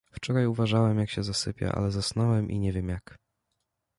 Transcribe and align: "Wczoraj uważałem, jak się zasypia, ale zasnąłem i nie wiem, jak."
"Wczoraj 0.11 0.47
uważałem, 0.47 0.99
jak 0.99 1.09
się 1.09 1.23
zasypia, 1.23 1.71
ale 1.71 1.91
zasnąłem 1.91 2.49
i 2.51 2.59
nie 2.59 2.71
wiem, 2.73 2.89
jak." 2.89 3.17